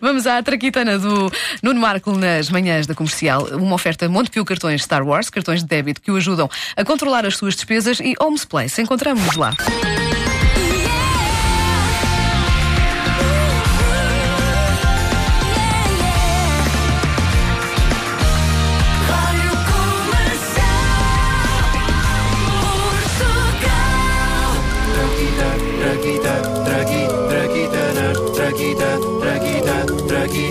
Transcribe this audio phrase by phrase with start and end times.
[0.00, 1.30] Vamos à traquitana do
[1.62, 3.44] Nuno Marco nas manhãs da comercial.
[3.52, 7.36] Uma oferta Montepio cartões Star Wars, cartões de débito que o ajudam a controlar as
[7.36, 8.80] suas despesas e Homes Place.
[8.80, 9.54] Encontramos lá.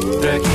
[0.03, 0.52] Rick.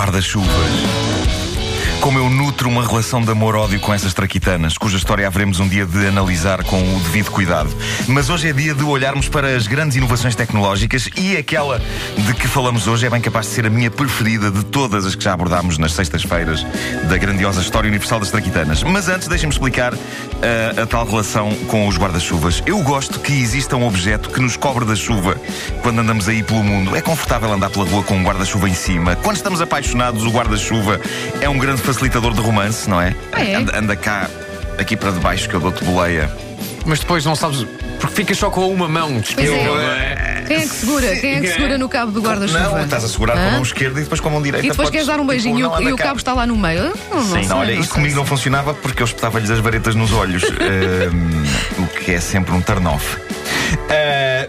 [0.00, 1.19] Guarda-chuvas.
[2.00, 5.84] Como eu nutro uma relação de amor-ódio com essas traquitanas, cuja história haveremos um dia
[5.84, 7.70] de analisar com o devido cuidado.
[8.08, 11.78] Mas hoje é dia de olharmos para as grandes inovações tecnológicas e aquela
[12.16, 15.14] de que falamos hoje é bem capaz de ser a minha preferida de todas as
[15.14, 16.64] que já abordámos nas sextas-feiras
[17.06, 18.82] da grandiosa história universal das traquitanas.
[18.82, 22.62] Mas antes, deixem-me explicar uh, a tal relação com os guarda-chuvas.
[22.64, 25.36] Eu gosto que exista um objeto que nos cobre da chuva
[25.82, 26.96] quando andamos aí pelo mundo.
[26.96, 29.16] É confortável andar pela rua com um guarda-chuva em cima.
[29.16, 30.98] Quando estamos apaixonados, o guarda-chuva
[31.42, 33.12] é um grande facilitador de romance, não é?
[33.32, 33.54] Ah, é?
[33.56, 34.30] Anda, anda cá,
[34.78, 36.30] aqui para debaixo, que eu dou-te boleia.
[36.86, 37.66] Mas depois não sabes.
[37.98, 39.52] Porque ficas só com uma mão Pois é.
[39.52, 40.44] é?
[40.46, 41.16] Quem é que segura?
[41.16, 42.60] Quem é que segura no cabo do guarda-chuva?
[42.60, 44.64] Não, estás a segurar com a mão esquerda e depois com a mão direita.
[44.66, 46.46] E depois podes- queres dar um beijinho Tipo, e o- e o cabo está lá
[46.46, 46.92] no meio?
[47.10, 49.94] Não, não sei, Não, olha, não isto comigo não funcionava porque eu espetava-lhes as varetas
[49.96, 53.18] nos olhos, ehm, o que é sempre um turn-off.
[53.88, 53.99] Eh,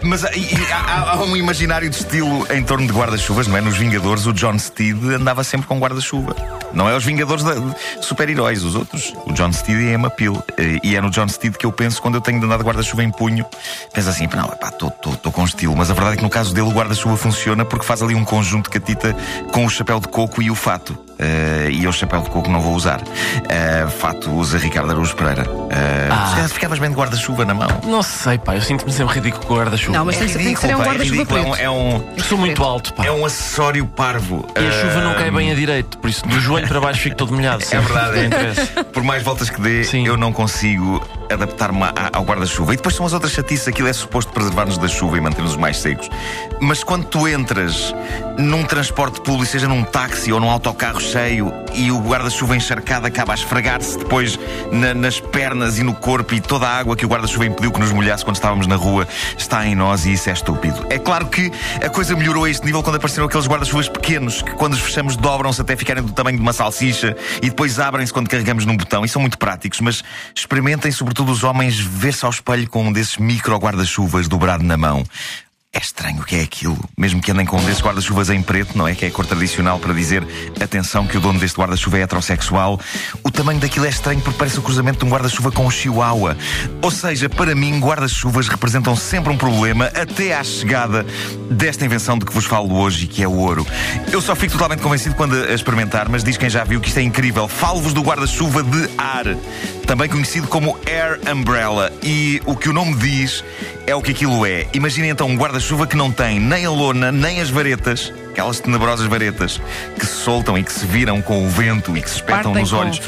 [0.04, 3.60] mas e- e há, há um imaginário de estilo em torno de guarda-chuvas, não é?
[3.60, 6.34] Nos Vingadores, o John Steed andava sempre com guarda-chuva.
[6.72, 9.12] Não é os Vingadores de super-heróis, os outros.
[9.26, 10.42] O John Steed e a Emma Peel.
[10.58, 12.64] Eh, E é no John Steed que eu penso quando eu tenho de andar de
[12.64, 13.44] guarda-chuva em punho.
[13.92, 14.52] Penso assim, não,
[15.12, 15.76] estou com estilo.
[15.76, 18.24] Mas a verdade é que no caso dele o guarda-chuva funciona porque faz ali um
[18.24, 19.14] conjunto de catita
[19.52, 20.96] com o chapéu de coco e o fato.
[21.18, 23.00] Eh, e eu o chapéu de coco não vou usar.
[23.48, 25.42] Eh, fato usa Ricardo Araújo Pereira.
[25.70, 26.48] Eh, Ah.
[26.48, 27.68] Ficavas bem de guarda-chuva na mão.
[27.84, 29.56] Não sei, pá, eu sinto-me sempre ridículo com o
[29.92, 31.56] Não, mas tem, tem que ser um é guarda-chuva é um-.
[31.56, 33.04] É um, Eu sou muito alto, pá.
[33.04, 34.46] é um acessório parvo.
[34.56, 37.16] E a chuva não cai bem a direito, por isso do joelho para baixo fico
[37.16, 37.62] todo molhado.
[37.72, 38.18] É verdade,
[38.78, 38.82] é.
[38.84, 40.06] Por mais voltas que dê, Sim.
[40.06, 41.02] eu não consigo
[41.32, 41.80] adaptar-me
[42.12, 42.74] ao guarda-chuva.
[42.74, 45.78] E depois são as outras chatices, aquilo é suposto preservar-nos da chuva e manter-nos mais
[45.78, 46.08] secos.
[46.60, 47.94] Mas quando tu entras
[48.38, 53.32] num transporte público, seja num táxi ou num autocarro cheio, e o guarda-chuva encharcado acaba
[53.32, 54.38] a esfregar-se depois
[54.70, 57.80] na- nas pernas e no corpo, e toda a água que o guarda-chuva impediu que
[57.80, 59.06] nos molhasse quando estávamos na rua
[59.36, 60.86] está em nós, e isso é estúpido.
[60.90, 61.50] É claro que
[61.84, 65.16] a coisa melhorou a este nível quando apareceram aqueles guarda-chuvas pequenos, que quando os fechamos
[65.16, 69.04] dobram-se até ficarem do tamanho de uma salsicha e depois abrem-se quando carregamos num botão.
[69.04, 70.02] E são muito práticos, mas
[70.34, 75.04] experimentem, sobretudo os homens, ver-se ao espelho com um desses micro guarda-chuvas dobrado na mão.
[75.74, 76.78] É estranho o que é aquilo.
[76.98, 78.94] Mesmo que andem com um desses guarda-chuvas em preto, não é?
[78.94, 80.22] Que é a cor tradicional para dizer
[80.60, 82.78] atenção que o dono deste guarda-chuva é heterossexual.
[83.24, 86.36] O tamanho daquilo é estranho porque parece o cruzamento de um guarda-chuva com um chihuahua.
[86.82, 91.06] Ou seja, para mim, guarda-chuvas representam sempre um problema até à chegada
[91.50, 93.66] desta invenção de que vos falo hoje e que é o ouro.
[94.12, 96.98] Eu só fico totalmente convencido quando a experimentar, mas diz quem já viu que isto
[96.98, 97.48] é incrível.
[97.48, 99.24] Falo-vos do guarda-chuva de ar,
[99.86, 101.92] também conhecido como Air Umbrella.
[102.02, 103.44] E o que o nome diz
[103.86, 104.66] é o que aquilo é.
[104.72, 109.06] Imaginem então um guarda-chuva que não tem nem a lona, nem as varetas, aquelas tenebrosas
[109.06, 109.60] varetas
[109.98, 112.62] que se soltam e que se viram com o vento e que se espetam Partem
[112.62, 112.98] nos olhos.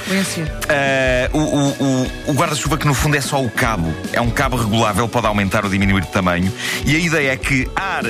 [1.33, 3.93] Uh, o- o- o guarda-chuva que no fundo é só o cabo.
[4.13, 6.53] É um cabo regulável, pode aumentar ou diminuir de tamanho.
[6.85, 8.05] E a ideia é que ar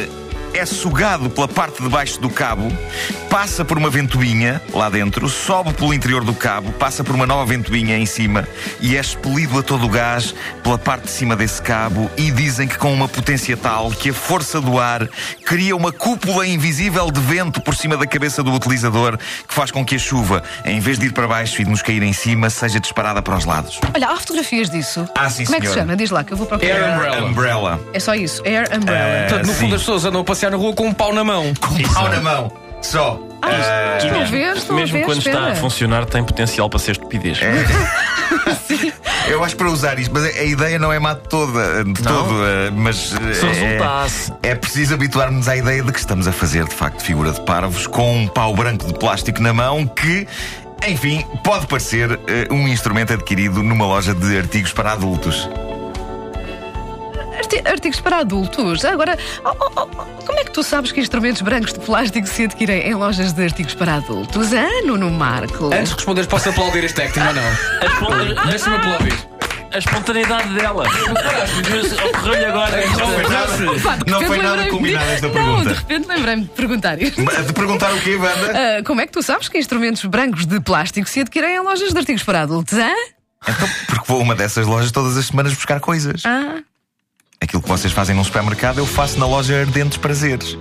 [0.54, 2.68] é sugado pela parte de baixo do cabo,
[3.34, 7.44] passa por uma ventoinha lá dentro, sobe pelo interior do cabo, passa por uma nova
[7.44, 8.46] ventoinha em cima
[8.80, 12.08] e é expelido a todo o gás pela parte de cima desse cabo.
[12.16, 15.08] E dizem que com uma potência tal que a força do ar
[15.44, 19.84] cria uma cúpula invisível de vento por cima da cabeça do utilizador que faz com
[19.84, 22.48] que a chuva, em vez de ir para baixo e de nos cair em cima,
[22.48, 23.80] seja disparada para os lados.
[23.92, 25.08] Olha, há fotografias disso.
[25.12, 25.96] Ah, sim, Como é que se chama?
[25.96, 26.72] Diz lá que eu vou procurar.
[26.72, 27.26] Air Umbrella.
[27.26, 27.80] Umbrella.
[27.92, 28.44] É só isso.
[28.46, 29.28] Air Umbrella.
[29.28, 29.58] Portanto, no sim.
[29.58, 31.52] fundo, as pessoas andam a passear na rua com um pau na mão.
[31.60, 32.63] Com um pau na mão.
[32.84, 33.18] Só.
[33.42, 33.48] Ah,
[33.98, 35.38] a ver, a Mesmo ver, quando espera.
[35.38, 37.38] está a funcionar, tem potencial para ser estupidez.
[39.28, 42.44] eu acho para usar isto, mas a ideia não é má de toda, de todo,
[42.46, 44.32] eh, mas Se eh, resultasse.
[44.42, 47.86] é preciso habituar-nos à ideia de que estamos a fazer de facto figura de parvos
[47.86, 50.26] com um pau branco de plástico na mão que
[50.86, 55.48] Enfim, pode parecer eh, um instrumento adquirido numa loja de artigos para adultos.
[57.64, 58.84] Arti- Artigos para adultos.
[58.84, 59.86] Agora, oh, oh, oh,
[60.24, 63.44] como é que tu sabes que instrumentos brancos de plástico se adquirem em lojas de
[63.44, 64.52] artigos para adultos?
[64.52, 65.66] Ah, Nuno Marco.
[65.66, 68.44] Antes de responderes, posso aplaudir este acting ou não?
[68.50, 69.14] Deixa-me aplaudir.
[69.72, 70.84] A espontaneidade dela.
[72.08, 72.76] Ocorreu-lhe agora.
[72.86, 75.68] Não foi nada, não foi nada combinado esta Não, pergunta.
[75.70, 77.20] de repente lembrei-me de perguntar isto.
[77.24, 78.52] De perguntar o quê, Wanda?
[78.78, 81.92] Ah, como é que tu sabes que instrumentos brancos de plástico se adquirem em lojas
[81.92, 82.78] de artigos para adultos?
[82.78, 82.94] Ah?
[83.48, 86.22] Então, porque vou a uma dessas lojas todas as semanas buscar coisas.
[86.24, 86.58] Ah.
[87.44, 90.56] Aquilo que vocês fazem num supermercado, eu faço na loja Ardentes Prazeres.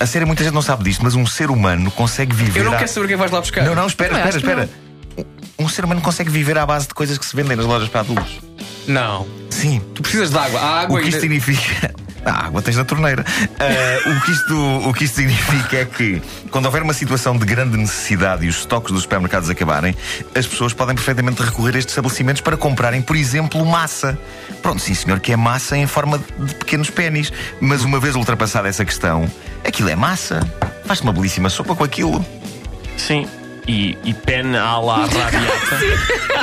[0.00, 2.58] A sério, muita gente não sabe disto, mas um ser humano consegue viver.
[2.60, 3.64] Eu não à- quero saber o que é vais lá buscar.
[3.64, 5.26] Não, não, espera, Não, espera, espera.
[5.56, 8.00] Um ser humano consegue viver à base de coisas que se vendem nas lojas para
[8.00, 8.40] adultos.
[8.88, 9.26] Não.
[9.48, 9.80] Sim.
[9.94, 10.60] Tu precisas de água.
[10.60, 11.94] A água O que isto ainda- significa.
[12.26, 13.24] A água tens na torneira.
[13.60, 16.20] Ah, o, que isto, o que isto significa é que,
[16.50, 19.94] quando houver uma situação de grande necessidade e os estoques dos supermercados acabarem,
[20.34, 24.18] as pessoas podem perfeitamente recorrer a estes estabelecimentos para comprarem, por exemplo, massa.
[24.60, 27.32] Pronto, sim, senhor, que é massa em forma de pequenos pênis.
[27.60, 29.30] Mas uma vez ultrapassada essa questão,
[29.64, 30.40] aquilo é massa.
[30.84, 32.26] Faz-se uma belíssima sopa com aquilo.
[32.96, 33.26] Sim.
[33.68, 35.80] E, e pen à la rabiata.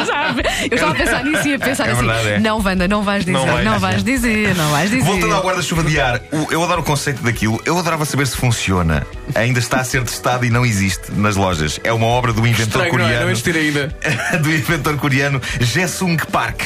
[0.06, 0.36] Já-
[0.70, 2.40] Eu estava a pensar nisso e a pensar É assim: verdade, é.
[2.40, 5.06] não, Wanda, não vais dizer, Não não, vais vais dizer, não vais dizer.
[5.06, 6.20] Voltando ao guarda-chuva de ar,
[6.52, 7.62] eu adoro o conceito daquilo.
[7.66, 9.08] Eu adorava saber se funciona.
[9.36, 11.80] Ainda está a ser testado e não existe nas lojas.
[11.84, 13.04] É uma obra do inventor Estranho, não é?
[13.04, 13.26] coreano.
[13.26, 13.96] Não existir ainda.
[14.44, 16.62] do inventor coreano Jae-sung Park.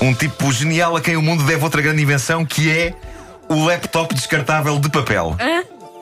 [0.00, 2.94] Um tipo genial a quem o mundo deve outra grande invenção que é
[3.50, 5.36] o laptop descartável de papel.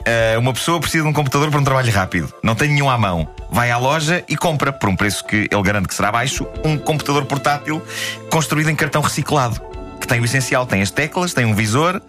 [0.05, 2.33] Eh, uma pessoa precisa de um computador para um trabalho rápido.
[2.41, 3.27] Não tem nenhum à mão.
[3.51, 6.77] Vai à loja e compra, por um preço que ele garante que será baixo, um
[6.77, 7.81] computador portátil
[8.31, 9.61] construído em cartão reciclado.
[9.99, 12.01] Que tem o essencial: tem as teclas, tem um visor,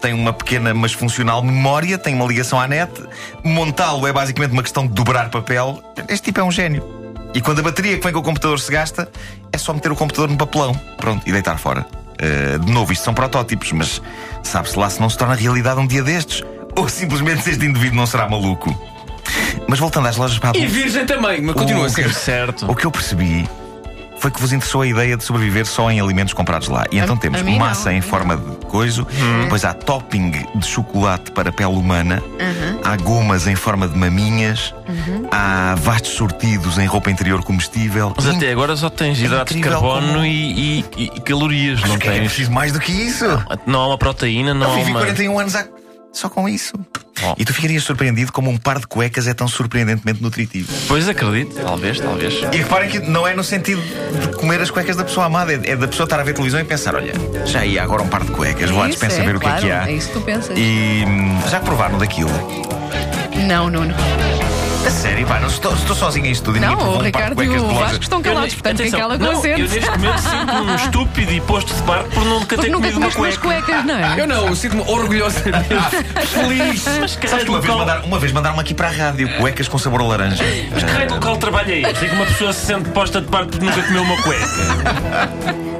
[0.00, 2.92] tem uma pequena, mas funcional memória, tem uma ligação à net.
[3.42, 5.82] Montá-lo é basicamente uma questão de dobrar papel.
[6.08, 6.98] Este tipo é um gênio.
[7.34, 9.10] E quando a bateria que vem com o computador se gasta,
[9.52, 10.74] é só meter o computador no papelão.
[10.96, 11.86] Pronto, e deitar fora.
[12.20, 14.02] Uh, de novo, isto são protótipos, mas
[14.42, 16.42] sabe-se lá se não se torna realidade um dia destes.
[16.78, 18.76] Ou simplesmente se este indivíduo não será maluco.
[19.68, 22.12] Mas voltando às lojas para E adultos, virgem também, mas continua a O- ser.
[22.14, 22.70] Certo.
[22.70, 23.48] o que eu percebi
[24.18, 26.84] foi que vos interessou a ideia de sobreviver só em alimentos comprados lá.
[26.90, 29.06] E então temos a mim não, massa a em mim forma de coiso,
[29.42, 32.20] depois há topping de chocolate para pele humana,
[32.82, 34.74] há gomas em forma de maminhas,
[35.30, 38.12] há vastos sortidos em roupa interior comestível.
[38.16, 41.80] Mas até agora só tens hidratos de incrível carbono como- e, e- e calorias.
[41.82, 42.26] Não Mas que é tens.
[42.26, 43.24] preciso mais do que isso.
[43.66, 45.00] Não há uma proteína, não Eu há vivi uma.
[45.00, 45.66] 41 anos há-
[46.12, 46.74] só com isso.
[47.22, 47.34] Oh.
[47.36, 50.72] E tu ficarias surpreendido como um par de cuecas é tão surpreendentemente nutritivo.
[50.86, 52.34] Pois acredito, talvez, talvez.
[52.52, 55.70] E reparem que não é no sentido de comer as cuecas da pessoa amada, é
[55.70, 57.12] é da pessoa estar a ver televisão e pensar: olha,
[57.44, 59.50] já ia agora um par de cuecas, vou à dispensa é, ver o que é
[59.50, 59.88] claro, que há.
[59.88, 60.56] é isso que tu pensas.
[60.56, 62.30] E hum, já provaram daquilo?
[63.46, 63.94] Não, Nuno.
[64.88, 67.74] A sério, pá, não estou, estou sozinho em estudo e Não, o Ricardo e o.
[67.74, 69.60] Vasco estão calados, portanto quem cala não, consente.
[69.60, 73.10] Eu neste momento sinto-me estúpido e posto de parte por nunca ter nunca comido uma
[73.10, 73.38] cueca.
[73.38, 74.18] cuecas, não é?
[74.18, 75.68] Eu não, eu sinto-me orgulhosamente
[76.28, 76.84] feliz.
[77.00, 78.92] Mas que Sabes raio que uma de vez, mandaram, uma vez mandaram aqui para a
[78.92, 80.42] rádio cuecas com sabor a laranja.
[80.72, 82.06] mas que raio de local de trabalho é este?
[82.06, 85.68] Em que uma pessoa se sente posta de parte porque nunca comeu uma cueca.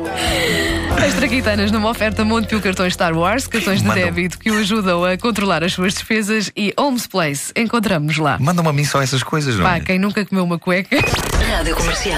[1.04, 4.04] As traquitanas numa oferta Montepio cartões Star Wars, cartões de Mandam.
[4.04, 7.52] débito que o ajudam a controlar as suas despesas e Homes Place.
[7.56, 8.36] Encontramos lá.
[8.38, 9.78] Mandam-me a mim só essas coisas, não é?
[9.78, 10.98] Pá, quem nunca comeu uma cueca.
[11.50, 12.16] Rádio Comercial.